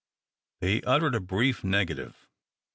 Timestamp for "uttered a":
0.81-1.19